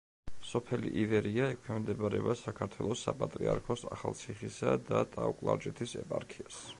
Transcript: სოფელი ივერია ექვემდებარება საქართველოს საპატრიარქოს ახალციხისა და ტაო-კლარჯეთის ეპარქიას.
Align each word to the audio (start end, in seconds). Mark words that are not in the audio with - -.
სოფელი 0.51 0.91
ივერია 1.01 1.49
ექვემდებარება 1.55 2.35
საქართველოს 2.39 3.05
საპატრიარქოს 3.09 3.85
ახალციხისა 3.99 4.77
და 4.89 5.07
ტაო-კლარჯეთის 5.17 5.95
ეპარქიას. 6.05 6.63